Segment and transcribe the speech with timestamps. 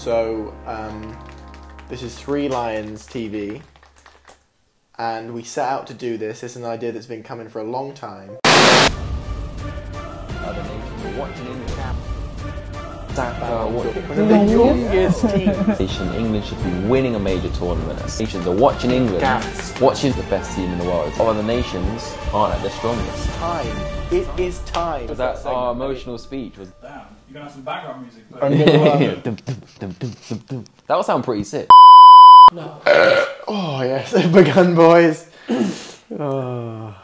[0.00, 1.14] So, um,
[1.90, 3.60] this is Three Lions TV,
[4.96, 6.42] and we set out to do this.
[6.42, 8.38] It's an idea that's been coming for a long time.
[8.46, 8.88] Other
[10.62, 11.98] nations are watching in the camp.
[13.12, 14.02] Saka, One watching.
[14.02, 15.78] of the youngest teams.
[15.78, 18.00] Nation, England should be winning a major tournament.
[18.18, 19.82] Nations are watching England, Gasp.
[19.82, 21.12] watching the best team in the world.
[21.20, 23.28] Other nations aren't at their strongest.
[23.34, 23.66] Time.
[24.10, 25.08] It is time.
[25.08, 26.56] Was that our emotional speech?
[26.56, 26.99] Was Damn,
[27.30, 28.24] you're gonna have some background music.
[28.28, 28.40] But
[30.86, 31.68] that would sound pretty sick.
[32.52, 32.82] No.
[33.46, 35.30] oh yes, they've begun, boys.
[36.18, 36.96] oh.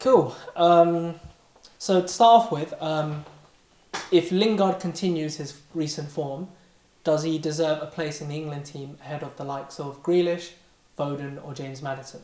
[0.00, 0.34] Cool.
[0.56, 1.14] Um,
[1.78, 3.24] so to start off with, um,
[4.10, 6.48] if Lingard continues his recent form,
[7.04, 10.50] does he deserve a place in the England team ahead of the likes of Grealish,
[10.98, 12.20] Foden, or James Maddison?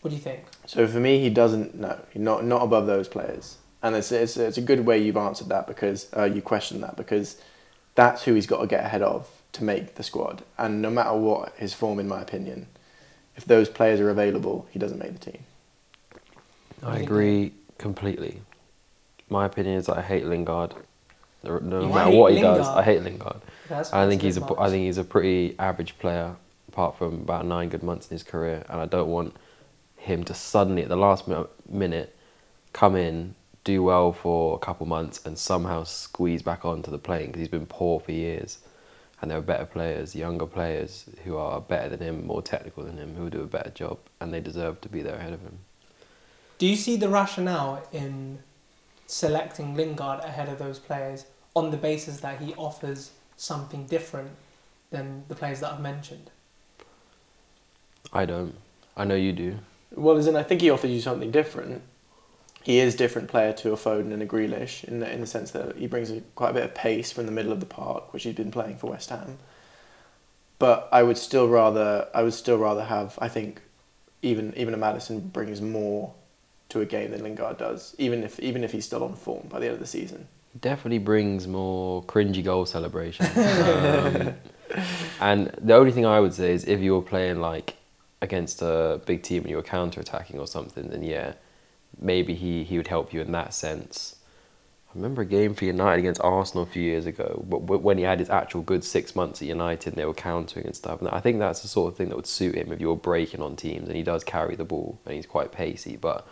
[0.00, 0.44] What do you think?
[0.64, 1.74] So for me, he doesn't.
[1.74, 5.16] No, he's not not above those players, and it's it's, it's a good way you've
[5.16, 7.40] answered that because uh, you questioned that because
[7.94, 10.42] that's who he's got to get ahead of to make the squad.
[10.58, 12.66] And no matter what his form, in my opinion,
[13.36, 15.42] if those players are available, he doesn't make the team.
[16.82, 18.42] I agree completely.
[19.30, 20.74] My opinion is that I hate Lingard.
[21.42, 23.40] No, no You matter what he does, I hate Lingard.
[23.68, 26.34] That's I think he's a bit I think he's a pretty average player,
[26.68, 29.36] apart from about nine good months in his career, and I don't want
[29.96, 31.28] him to suddenly at the last
[31.68, 32.16] minute
[32.72, 33.34] come in,
[33.66, 37.48] do well for a couple months, and somehow squeeze back onto the plane because he's
[37.48, 38.58] been poor for years.
[39.20, 42.96] And there are better players, younger players who are better than him, more technical than
[42.96, 45.40] him, who will do a better job, and they deserve to be there ahead of
[45.40, 45.58] him.
[46.58, 48.38] Do you see the rationale in
[49.06, 54.30] selecting Lingard ahead of those players on the basis that he offers something different
[54.90, 56.30] than the players that I've mentioned?
[58.12, 58.54] I don't.
[58.96, 59.58] I know you do.
[59.92, 61.82] Well, as in, I think he offers you something different.
[62.66, 65.26] He is a different player to a Foden and a Grealish in the, in the
[65.28, 67.66] sense that he brings a, quite a bit of pace from the middle of the
[67.66, 69.38] park, which he's been playing for West Ham.
[70.58, 73.60] But I would still rather I would still rather have I think
[74.20, 76.12] even even a Maddison brings more
[76.70, 79.60] to a game than Lingard does, even if even if he's still on form by
[79.60, 80.26] the end of the season.
[80.60, 83.26] definitely brings more cringy goal celebration.
[84.76, 84.82] Um,
[85.20, 87.76] and the only thing I would say is if you were playing like
[88.20, 91.34] against a big team and you were counter attacking or something, then yeah,
[91.98, 94.16] maybe he, he would help you in that sense.
[94.88, 98.04] I remember a game for United against Arsenal a few years ago, but when he
[98.04, 101.00] had his actual good six months at United and they were countering and stuff.
[101.00, 102.96] And I think that's the sort of thing that would suit him if you were
[102.96, 103.88] breaking on teams.
[103.88, 106.26] And he does carry the ball and he's quite pacey, but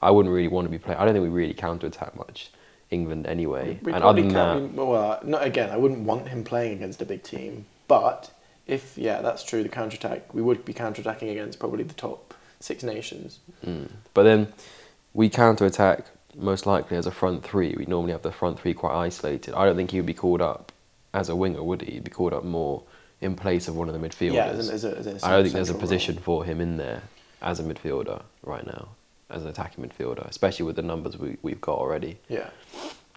[0.00, 0.98] I wouldn't really want to be playing.
[0.98, 2.50] I don't think we really counter attack much
[2.90, 3.78] England anyway.
[3.82, 5.70] We and other than that, be- well, not again.
[5.70, 8.30] I wouldn't want him playing against a big team, but
[8.66, 9.62] if yeah, that's true.
[9.62, 13.40] The counter attack we would be counter attacking against probably the top six nations.
[13.64, 13.90] Mm.
[14.14, 14.52] But then
[15.14, 16.06] we counter attack
[16.36, 17.74] most likely as a front three.
[17.76, 19.54] We normally have the front three quite isolated.
[19.54, 20.72] I don't think he would be called up
[21.12, 21.92] as a winger, would he?
[21.92, 22.84] He'd be called up more
[23.20, 24.34] in place of one of the midfielders.
[24.34, 26.22] Yeah, as, an, as, a, as a I don't think there's a position role.
[26.22, 27.02] for him in there
[27.42, 28.88] as a midfielder right now,
[29.28, 32.18] as an attacking midfielder, especially with the numbers we, we've got already.
[32.28, 32.50] Yeah,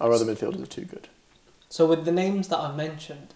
[0.00, 1.08] our other midfielders are too good.
[1.68, 3.34] So with the names that I've mentioned,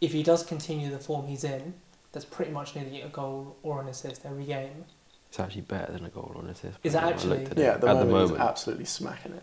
[0.00, 1.74] if he does continue the form he's in,
[2.12, 4.84] that's pretty much nearly a goal or an assist every game.
[5.28, 6.78] It's actually better than a goal on assist.
[6.82, 7.44] Is it when actually?
[7.46, 7.74] at Yeah, it.
[7.74, 8.48] at the at moment, the he's moment.
[8.48, 9.42] absolutely smacking it.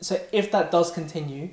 [0.00, 1.50] So if that does continue,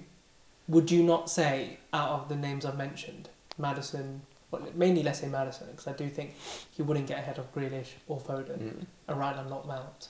[0.67, 5.27] would you not say out of the names I've mentioned, Maddison, well, mainly let's say
[5.27, 6.35] Maddison, because I do think
[6.71, 8.85] he wouldn't get ahead of Grealish or Foden, Mm.
[9.07, 10.09] and right now not Mount.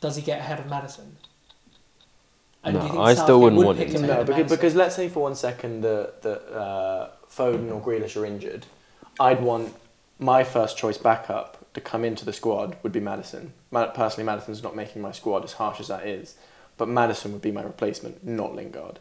[0.00, 1.16] Does he get ahead of Maddison?
[2.64, 4.06] No, do you think I still wouldn't would want pick him him to.
[4.08, 4.56] No, because, Maddison?
[4.56, 8.66] because let's say for one second that that uh, Foden or Grealish are injured,
[9.20, 9.74] I'd want
[10.18, 13.52] my first choice backup to come into the squad would be Maddison.
[13.70, 16.36] Ma- Personally, Maddison's not making my squad as harsh as that is,
[16.76, 18.98] but Maddison would be my replacement, not Lingard.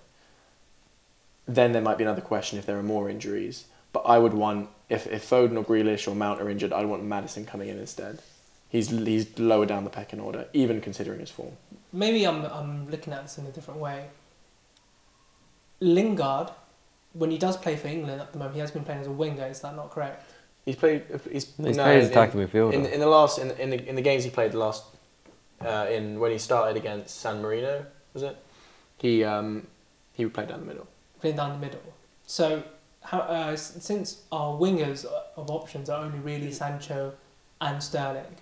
[1.48, 4.70] Then there might be another question if there are more injuries, but I would want
[4.90, 8.20] if if Foden or Grealish or Mount are injured, I'd want Maddison coming in instead.
[8.70, 11.54] He's he's lower down the pecking order, even considering his form.
[11.92, 14.08] Maybe I'm I'm looking at this in a different way.
[15.80, 16.50] Lingard,
[17.14, 19.12] when he does play for England at the moment, he has been playing as a
[19.12, 19.46] winger.
[19.48, 20.24] Is that not correct?
[20.66, 21.04] He's played.
[21.32, 22.74] He's, He's no, played as in- attacking midfielder.
[22.74, 24.84] In, in the last in, in the in the games he played the last
[25.62, 28.38] uh, in when he started against San Marino was it?
[28.98, 29.68] He um
[30.14, 30.88] he played down the middle.
[31.20, 31.82] playing down the middle.
[32.26, 32.64] So,
[33.02, 35.06] how, uh, since our wingers
[35.36, 37.14] of options are only really Sancho
[37.60, 38.38] and Sterling,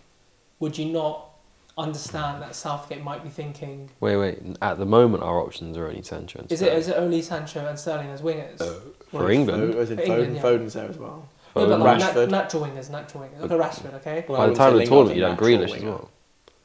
[0.60, 1.30] would you not
[1.78, 4.40] understand that Southgate might be thinking, Wait, wait.
[4.62, 6.76] At the moment, our options are only Sancho and Sterling.
[6.78, 8.58] is it is it only Sancho and Sterling as wingers?
[8.60, 9.74] for Well, England?
[9.74, 10.42] Fo- as in Foden, England, yeah.
[10.44, 11.28] Foden's there as well.
[11.56, 11.80] No, but Foden.
[11.84, 12.30] like nat- Rashford.
[12.30, 13.42] natural wingers, natural wingers.
[13.42, 14.26] Look at Rashford, okay.
[14.28, 16.10] Well, By the time say of the tournament, a you have natural Grealish as well.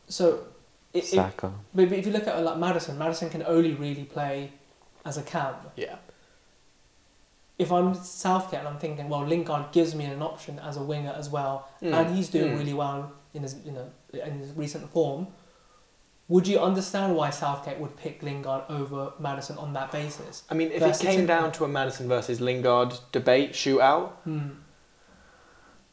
[0.09, 0.39] So,
[0.95, 1.53] i- if, Saka.
[1.75, 4.53] maybe if you look at like Maddison, Maddison can only really play
[5.05, 5.55] as a cam.
[5.77, 5.97] Yeah.
[7.59, 11.15] If I'm Southgate and I'm thinking, well, Lingard gives me an option as a winger
[11.17, 11.93] as well, Mm.
[11.95, 12.59] and he's doing Mm.
[12.59, 15.29] really well in his you know in his recent form.
[16.29, 20.43] Would you understand why Southgate would pick Lingard over Maddison on that basis?
[20.51, 21.29] I mean, if Versus it came England.
[21.29, 24.49] down to a Maddison versus Lingard debate shootout, Hmm.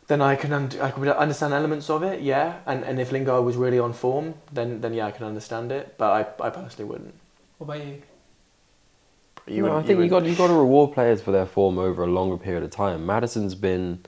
[0.08, 2.60] Then I can un- I could understand elements of it, yeah.
[2.66, 5.96] And and if Lingard was really on form, then then yeah, I can understand it.
[5.98, 7.14] But I, I personally wouldn't.
[7.58, 8.02] What about you?
[9.46, 11.78] You no, I think you, you got you got to reward players for their form
[11.78, 13.06] over a longer period of time.
[13.06, 14.00] Maddison's been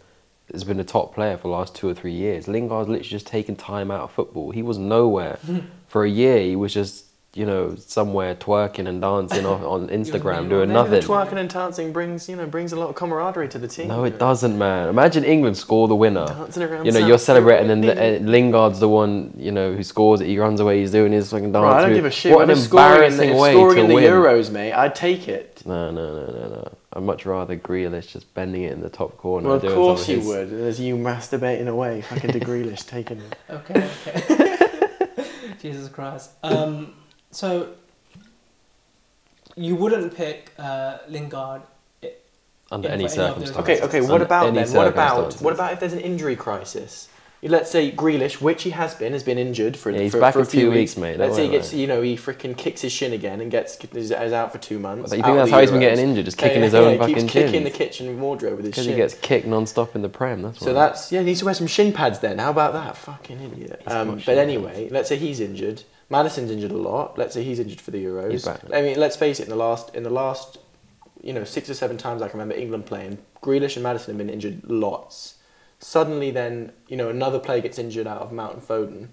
[0.51, 2.47] has been a top player for the last two or three years.
[2.47, 4.51] Lingard's literally just taken time out of football.
[4.51, 5.39] He was nowhere
[5.87, 6.41] for a year.
[6.41, 10.93] He was just you know somewhere twerking and dancing on, on Instagram doing nothing.
[10.93, 13.89] The twerking and dancing brings you know brings a lot of camaraderie to the team.
[13.89, 14.87] No, it doesn't, man.
[14.87, 16.25] Imagine England score the winner.
[16.25, 18.17] Dancing around You know, you're celebrating, and Korea.
[18.17, 20.27] uh, Lingard's the one, you know, who scores it.
[20.27, 20.79] He runs away.
[20.79, 21.61] He's doing his fucking dance.
[21.61, 21.97] Bro, I don't move.
[21.97, 22.33] give a shit.
[22.33, 24.03] What an they're scoring in the, embarrassing if way scoring to in the win.
[24.05, 24.71] Euros, mate.
[24.73, 25.61] I'd take it.
[25.65, 26.77] No, no, no, no, no.
[26.93, 29.47] I'd much rather Grealish just bending it in the top corner.
[29.49, 30.49] Well, and of doing some course you his- would.
[30.51, 33.35] There's you masturbating away, fucking De Grealish taking it.
[33.49, 34.57] Okay, okay.
[35.61, 36.31] Jesus Christ.
[36.43, 36.93] Um,
[37.35, 37.69] so
[39.55, 41.61] you wouldn't pick uh, Lingard.
[42.71, 43.57] under Yeah, any any circumstances.
[43.57, 44.01] Okay, okay.
[44.01, 44.71] What Under about then?
[44.73, 47.09] What about what about if there's an injury crisis?
[47.43, 50.33] Let's say Grealish, which he has been, has been injured for, Yeah, he's for, back
[50.33, 51.81] for a in few weeks, weeks, mate, Let's say he gets, about it.
[51.81, 54.79] you know, he freaking kicks his shin again and gets is, is out for two
[54.79, 55.11] months.
[55.13, 56.93] You think that's the how he's been getting injured, just kicking Yeah, his yeah, own
[56.93, 57.77] he fucking keeps kicking the shins?
[57.77, 58.85] kitchen wardrobe with his shin.
[58.85, 58.93] Because shin.
[58.93, 60.41] he gets kicked non-stop in the Prem.
[60.41, 60.73] That's So why.
[60.73, 61.19] that's yeah.
[61.19, 62.39] He needs to wear some shin pads then.
[62.39, 62.97] How about that?
[62.97, 63.83] Fucking idiot.
[63.85, 65.83] Um, but shin anyway, let's say he's injured.
[66.09, 67.17] Maddison's injured a lot.
[67.17, 68.31] Let's say he's injured for the Euros.
[68.73, 69.43] I mean, let's face it.
[69.43, 70.57] In the last, in the last,
[71.21, 74.17] you know, six or seven times I can remember England playing, Grealish and Maddison have
[74.17, 75.35] been injured lots.
[75.79, 79.07] Suddenly, then you know another player gets injured out of Mount and Foden.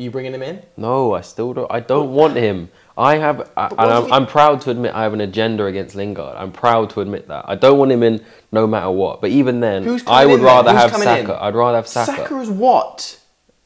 [0.00, 0.62] You bringing him in?
[0.76, 1.70] No, I still don't.
[1.72, 2.70] I don't want him.
[2.96, 5.96] I have, I, and I'm, he- I'm proud to admit I have an agenda against
[5.96, 6.36] Lingard.
[6.36, 7.44] I'm proud to admit that.
[7.48, 9.20] I don't want him in no matter what.
[9.20, 11.26] But even then, I would rather have coming in?
[11.26, 11.42] Saka.
[11.42, 12.12] I'd rather have Saka.
[12.16, 13.18] Saka is what?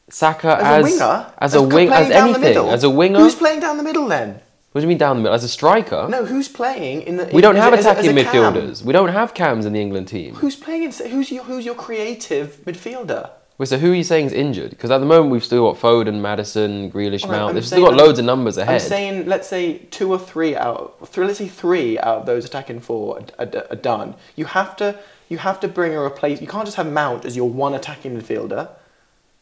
[0.09, 1.33] Saka As, as a winger?
[1.37, 3.19] as a wing, as anything, as a winger.
[3.19, 4.41] Who's playing down the middle then?
[4.71, 5.35] what do you mean down the middle?
[5.35, 6.07] As a striker?
[6.09, 7.29] No, who's playing in the?
[7.31, 8.25] we don't have as a- attacking cam?
[8.25, 8.83] midfielders.
[8.83, 10.35] We don't have cams in the England team.
[10.35, 10.83] Who's playing?
[10.83, 13.29] In, who's your who's your creative midfielder?
[13.59, 14.71] Wait, so who are you saying is injured?
[14.71, 17.53] Because at the moment we've still got Foden, Maddison, Grealish, Alright, Mount.
[17.53, 18.81] They've still got loads of numbers ahead.
[18.81, 22.45] I'm saying, let's say two or three out, three, let's say three out of those
[22.45, 24.15] attacking four are, are, are done.
[24.35, 24.97] You have to,
[25.29, 26.41] you have to bring a replace.
[26.41, 28.69] You can't just have Mount as your one attacking midfielder.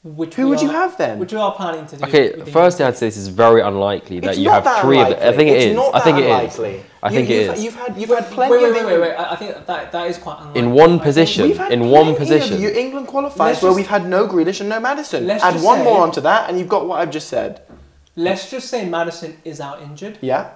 [0.04, 1.20] Which Who we would you have then?
[1.20, 2.06] Which we are planning to do.
[2.06, 4.64] Okay, with the firstly, I'd say this is very unlikely that It's you not have
[4.64, 5.20] that three of them.
[5.22, 5.76] I think it It's is.
[5.76, 6.58] not I think that it is.
[6.58, 6.84] unlikely.
[7.04, 7.64] I You- think it you've, is.
[7.64, 9.24] You've had, you've had plenty Wait, wait, of wait, wait, England- wait.
[9.26, 10.60] I I think that that is quite unlikely.
[10.60, 11.44] In one I think- position.
[11.48, 12.54] We've had in one plenty position.
[12.56, 15.28] Of you England qualifiers Let's where just- we've had no Grealish and no Maddison.
[15.28, 17.62] Let's Add just one say- more onto that, and you've got what I've just said.
[18.16, 20.18] Let's just say Maddison is out injured.
[20.22, 20.48] Yeah.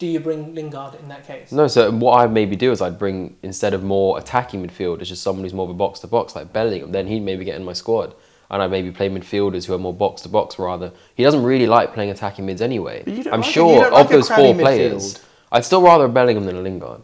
[0.00, 1.52] Do you bring Lingard in that case?
[1.52, 5.22] No, so what I'd maybe do is I'd bring instead of more attacking midfielders, just
[5.22, 6.90] someone who's more of a box to box like Bellingham.
[6.90, 8.14] Then he'd maybe get in my squad,
[8.50, 10.92] and I'd maybe play midfielders who are more box to box rather.
[11.14, 13.02] He doesn't really like playing attacking mids anyway.
[13.04, 15.24] But you don't I'm like sure of like those crabby four players.
[15.52, 17.02] I'd still rather a Bellingham than a Lingard.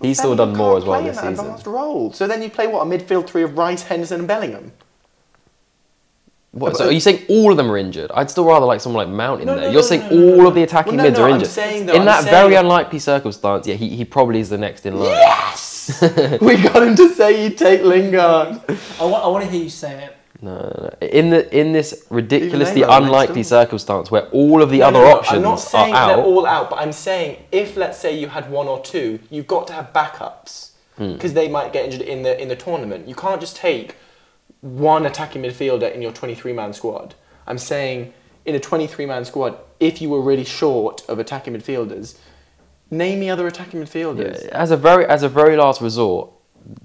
[0.00, 1.32] He's still done more as well this season.
[1.32, 2.12] advanced role.
[2.12, 4.72] So then you play what a midfield three of Rice, Henderson, and Bellingham.
[6.52, 8.10] What, so are you saying all of them are injured?
[8.14, 9.64] I'd still rather like someone like Mount in No, there.
[9.64, 10.48] no, You're no, saying no, no, all no.
[10.48, 11.48] of the attacking Well, no, mids no, are I'm injured.
[11.50, 14.58] saying though, in I'm that saying- very unlikely circumstance, yeah, he, he probably is the
[14.58, 15.10] next in line.
[15.10, 16.00] Yes!
[16.40, 18.60] we got him to say he'd take Lingard.
[19.00, 20.16] I want, I want to hear you say it.
[20.40, 21.06] No, no, no.
[21.08, 25.00] In the in this ridiculously Even they know unlikely circumstance where all of the other
[25.00, 28.16] options I'm not are saying out, they're all out, but I'm saying if let's say
[28.16, 30.68] you had one or two, you've got to have backups
[30.98, 31.12] Hmm.
[31.12, 33.08] because they might get injured in the in the tournament.
[33.08, 33.94] You can't just take
[34.60, 37.14] one attacking midfielder in your 23 man squad.
[37.46, 38.12] I'm saying
[38.44, 42.18] in a 23 man squad, if you were really short of attacking midfielders,
[42.90, 44.44] name me other attacking midfielders.
[44.44, 46.30] Yeah, as a very as a very last resort,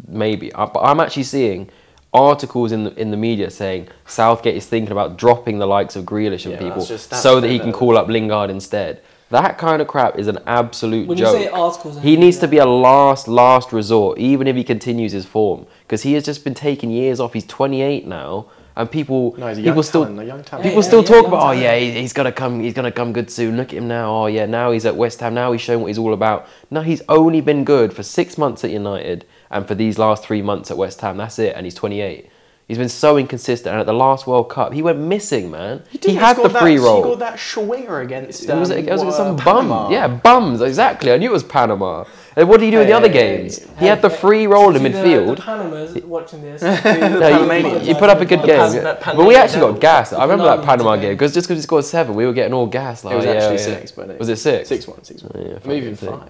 [0.08, 0.52] maybe.
[0.56, 1.70] But I'm actually seeing
[2.14, 6.06] articles in the in the media saying Southgate is thinking about dropping the likes of
[6.06, 9.02] Grealish and Yeah, people that's just- that's so that he can call up Lingard instead.
[9.32, 11.36] That kind of crap is an absolute When you joke.
[11.36, 15.12] say articles he the needs to be a last last resort, even if he continues
[15.12, 17.34] his form, because he has just been taking years off.
[17.34, 20.64] He's 28 now, and people No, he's a young people still talent, a young talent.
[20.66, 21.76] People Yeah, still yeah, talk yeah, about, oh yeah.
[21.76, 23.58] yeah, he- he's gonna come, he's gonna come good soon.
[23.58, 24.12] Look at him now.
[24.16, 25.34] Oh yeah, now he's at West Ham.
[25.34, 26.48] Now he's showing what he's all about.
[26.72, 30.42] No, he's only been good for six months at United, and for these last three
[30.42, 31.18] months at West Ham.
[31.18, 32.30] That's it, and he's 28.
[32.68, 35.84] He's been so inconsistent, and at the last World Cup, he went missing, man.
[35.90, 37.04] He, didn't had the free that, roll.
[37.04, 38.48] He got that swinger against.
[38.48, 39.92] It was, um, it was what, some bum.
[39.92, 40.62] Yeah, bums.
[40.62, 41.12] Exactly.
[41.12, 42.06] I knew it was Panama.
[42.38, 43.60] And what did he do in the other hey, games?
[43.60, 43.70] hey.
[43.80, 45.36] he had the free roll in to the- midfield.
[45.36, 46.62] The Panamas watching this.
[46.94, 48.98] No, you, you put up a good game, Pan- yeah.
[49.04, 50.14] but we actually got gas.
[50.14, 52.66] I remember that Panama game because just because he scored seven, we were getting all
[52.66, 53.04] gas.
[53.04, 53.80] Like, It was yeah, actually yeah.
[53.80, 54.70] six, but it- was it six?
[54.70, 55.46] Six one, six one.
[55.46, 56.30] Yeah, Maybe even five.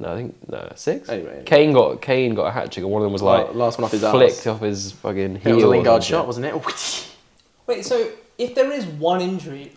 [0.00, 1.08] No, I think no six.
[1.08, 1.44] Anyway, anyway.
[1.44, 3.84] Kane got Kane got a hat trick, and one of them was like last one
[3.86, 4.46] off his flicked arse.
[4.46, 6.54] off his fucking It was a or Lingard shot, wasn't it?
[7.66, 9.72] Wait, so if there is one injury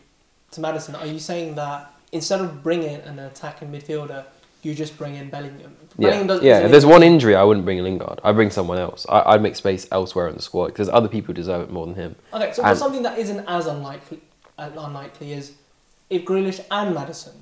[0.52, 4.24] to Maddison, are you saying that instead of bringing an attacking midfielder,
[4.62, 5.76] you just bring in Bellingham?
[5.98, 6.60] Yeah, Bellingham does- yeah.
[6.60, 8.20] If there's one injury, I wouldn't bring Lingard.
[8.24, 9.08] I'd bring someone else.
[9.10, 11.72] I, I'd make space elsewhere in the squad because there's other people who deserve it
[11.72, 12.16] more than him.
[12.34, 14.22] Okay, so And- something that isn't as unlikely,
[14.60, 15.54] uh, unlikely is
[16.12, 17.34] if Grealish and Maddison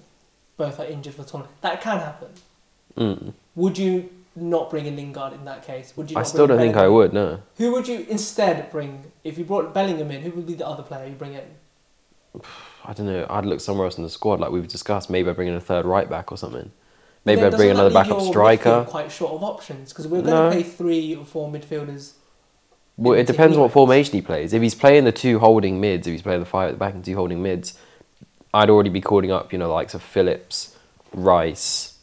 [0.56, 1.56] both are injured for the tournament.
[1.62, 2.30] That can happen.
[2.98, 3.34] Mm.
[3.56, 5.94] Would you not bring in Lingard in that case?
[5.96, 6.18] Would you?
[6.18, 7.14] I still don't think I would.
[7.14, 7.42] No.
[7.58, 10.22] Who would you instead bring if you brought Bellingham in?
[10.22, 11.44] Who would be the other player you bring in?
[12.86, 13.28] I don't know.
[13.30, 15.10] I'd look somewhere else in the squad, like we've discussed.
[15.10, 16.72] Maybe I bring in a third right back or something.
[17.26, 18.86] Maybe I bring another backup striker.
[18.88, 20.50] Quite short of options because we're going No.
[20.50, 22.14] to play three or four midfielders.
[22.98, 24.54] Well, it depends on what formation he plays.
[24.54, 26.94] If he's playing the two holding mids, if he's playing the five at the back
[26.94, 27.78] and two holding mids,
[28.54, 30.76] I'd already be calling up, you know, the likes of Phillips,
[31.14, 31.99] Rice,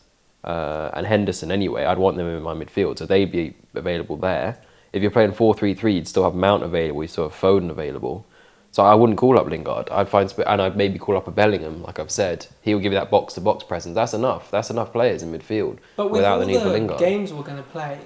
[0.47, 1.85] uh, and Henderson anyway.
[1.85, 4.59] I'd want them in my midfield, so they'd be available there.
[4.93, 7.71] If you're playing 4 3 3, you'd still have Mount available, you still have Foden
[7.71, 8.25] available.
[8.71, 9.89] So I wouldn't call up Lingard.
[9.91, 12.47] I'd find, and I'd maybe call up a Bellingham, like I've said.
[12.61, 13.95] He'll give you that box to box presence.
[13.95, 14.51] That's enough.
[14.51, 16.99] That's enough players in midfield But with without the need for Lingard.
[16.99, 17.99] games we're going to play,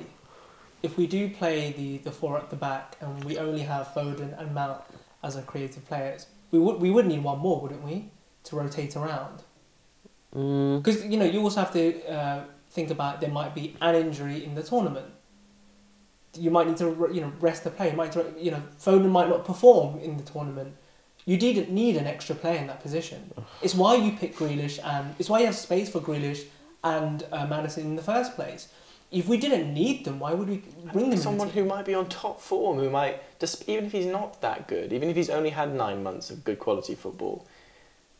[0.83, 4.39] if we do play the, the four at the back and we only have Foden
[4.41, 4.81] and Mount
[5.25, 8.11] as our creative players, we would we would need one more, wouldn't we,
[8.45, 9.43] to rotate around?
[10.35, 13.95] Mm, Because you know you also have to uh, think about there might be an
[13.95, 15.07] injury in the tournament.
[16.39, 17.91] You might need to you know rest the player.
[17.91, 20.77] You might you know Foden might not perform in the tournament.
[21.27, 23.33] You didn't need an extra player in that position.
[23.63, 26.45] It's why you pick Grealish and it's why you have space for Grealish
[26.83, 28.69] and uh, Maddison in the first place.
[29.11, 31.19] If we didn't need them, why would we bring them?
[31.19, 34.69] Someone who might be on top form, who might just even if he's not that
[34.69, 37.45] good, even if he's only had nine months of good quality football,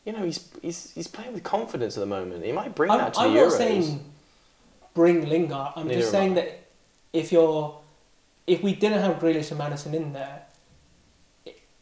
[0.05, 2.43] you know, he's he's he's playing with confidence at the moment.
[2.43, 4.11] He might bring I'm, that to I'm the not saying
[4.93, 5.73] bring Lingard.
[5.75, 6.35] I'm Neither just saying I.
[6.35, 6.59] that
[7.13, 7.77] if you're,
[8.47, 10.43] if we didn't have Grealish and Maddison in there,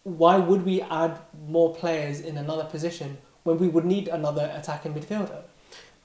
[0.04, 4.94] why would we add more players in another position when we would need another attacking
[4.94, 5.42] midfielder?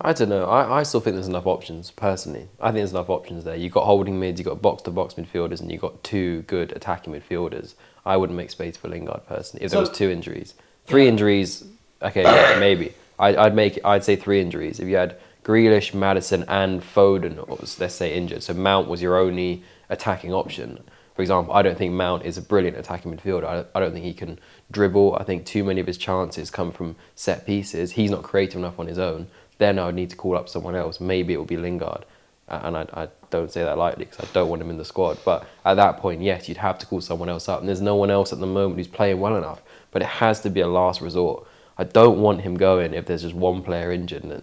[0.01, 0.47] I don't know.
[0.47, 2.49] I, I still think there's enough options, personally.
[2.61, 3.55] I think there's enough options there.
[3.55, 6.73] You've got holding mids, you've got box to box midfielders, and you've got two good
[6.73, 7.75] attacking midfielders.
[8.05, 10.55] I wouldn't make space for Lingard, personally, if there was two injuries.
[10.87, 11.11] Three Yeah.
[11.11, 11.65] injuries,
[12.03, 12.95] okay, yeah, maybe.
[13.19, 14.81] I, I'd make I'd say three injuries.
[14.81, 19.17] If you had Grealish, Maddison, and Foden, was, let's say, injured, so Mount was your
[19.17, 20.83] only attacking option.
[21.15, 23.45] For example, I don't think Mount is a brilliant attacking midfielder.
[23.45, 24.39] I, I don't think he can
[24.73, 25.17] dribble.
[25.17, 27.93] I think too many of his chances come from set pieces.
[27.93, 29.29] He's not creative enough on his own.
[29.59, 31.01] Then I would need to call up someone else.
[31.01, 32.05] Maybe it would be Lingard.
[32.49, 35.19] And I, I don't say that lightly because I don't want him in the squad.
[35.25, 37.61] But at that point, yes, you'd have to call someone else up.
[37.61, 39.63] And there's no one else at the moment who's playing well enough.
[39.93, 41.47] But it has to be a last resort.
[41.77, 44.25] I don't want him going if there's just one player injured.
[44.25, 44.43] And,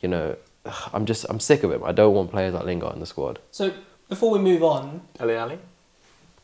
[0.00, 0.36] you know,
[0.92, 1.82] I'm just, I'm sick of him.
[1.84, 3.38] I don't want players like Lingard in the squad.
[3.50, 3.72] So
[4.08, 5.58] before we move on, Alli Alli.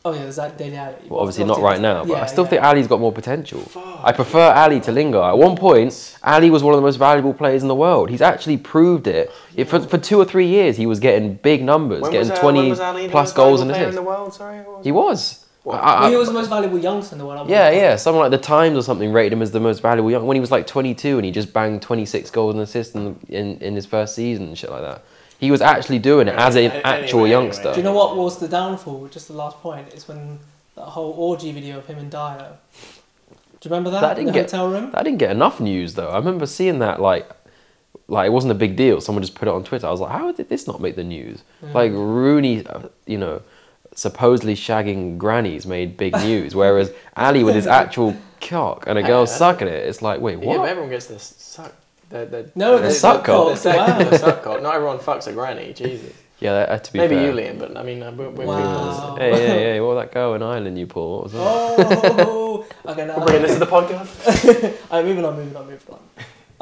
[0.04, 0.96] oh yeah, there's that Dele Alli.
[1.08, 2.50] Well, obviously not right now, but I still yeah.
[2.50, 3.66] think Alli's got more potential.
[4.02, 5.30] I prefer Alli to Lingard.
[5.30, 8.10] At one point, Alli was one of the most valuable players in the world.
[8.10, 9.30] He's actually proved it.
[9.56, 12.38] If for, for two or three years, he was getting big numbers, When getting was,
[12.38, 13.90] uh, 20 when was Alli plus goals and assists.
[13.90, 14.34] in the world?
[14.34, 15.43] Sorry, was He was.
[15.64, 15.82] What?
[15.82, 17.48] I- I- Well, he was the most valuable youngster in the world.
[17.48, 17.96] yeah, yeah.
[17.96, 20.40] Someone like the Times or something rated him as the most valuable young when he
[20.40, 23.86] was like 22 and he just banged 26 goals and assists in, in, in his
[23.86, 25.02] first season and shit like that.
[25.40, 27.72] He was actually doing it as an Anyway, actual anyway, youngster.
[27.72, 29.08] Do you know what was the downfall?
[29.08, 30.38] Just the last point is when
[30.76, 32.52] that whole orgy video of him and Dyer.
[33.60, 34.00] Do you remember that?
[34.02, 34.90] That in didn't the get- hotel room.
[34.92, 36.08] That didn't get enough news though.
[36.10, 37.28] I remember seeing that like,
[38.06, 39.00] like it wasn't a big deal.
[39.00, 39.86] Someone just put it on Twitter.
[39.86, 41.42] I was like, how did this not make the news?
[41.72, 43.40] Like Rooney, uh, you know,
[43.94, 49.26] supposedly shagging grannies made big news, whereas Alli with his actual cock and a girl
[49.26, 50.68] sucking it, it's like, wait, Yeah, but what?
[50.68, 51.72] everyone gets this suck.
[52.10, 53.50] The, the, No, the, the suck cock.
[53.54, 53.98] The, suck- Wow.
[54.10, 54.62] the suck cock.
[54.62, 55.72] Not everyone fucks a granny.
[55.72, 56.12] Jesus.
[56.40, 57.08] Yeah, that, uh, to be fair.
[57.08, 57.30] Maybe fair.
[57.46, 59.16] you, Liam, but I mean, uh, we're, we're Wow.
[59.16, 59.80] Hey, hey, hey!
[59.80, 61.32] What was that girl in Ireland you pulled?
[61.32, 62.26] What was that?
[62.26, 63.06] Oh, okay.
[63.06, 64.90] Now, We're bringing this to the podcast.
[64.90, 66.00] Alright, moving on, moving on, moving on.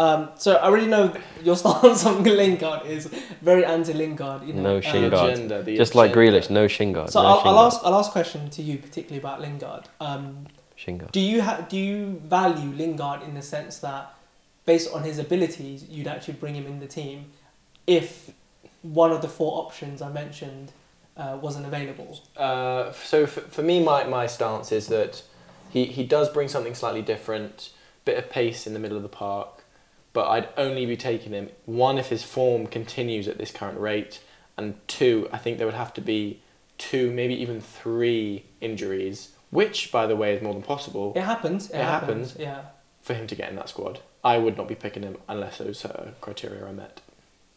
[0.03, 3.07] Um, so I already know your stance on Lingard is
[3.41, 4.43] very anti-Lingard.
[4.47, 5.13] You know, No um, Shingard.
[5.31, 6.41] agenda, Just like agenda.
[6.41, 7.11] Grealish, no Shingard.
[7.11, 7.81] So no I'll, I'll ask.
[7.85, 9.85] I'll ask a question to you, particularly about Lingard.
[10.01, 11.13] Um, Shingard.
[11.13, 14.15] do you ha- do you value Lingard in the sense that,
[14.67, 17.27] based on his abilities, you'd actually bring him in the team,
[17.87, 18.31] if
[18.83, 20.73] one of the four options I mentioned
[21.17, 22.19] uh, wasn't available.
[22.37, 25.23] Uh, so for, for me, my, my stance is that
[25.71, 27.71] he, he does bring something slightly different,
[28.05, 29.62] bit of pace in the middle of the park,
[30.13, 34.21] but I'd only be taking him one if his form continues at this current rate,
[34.57, 36.41] and two, I think there would have to be
[36.79, 41.71] two, maybe even three injuries, which by the way is more than possible It happens.
[41.71, 42.31] It, It happens.
[42.33, 42.37] happens.
[42.39, 42.63] Yeah.
[43.01, 44.01] for him to get in that squad.
[44.25, 47.01] I would not be picking him unless those uh, criteria are met.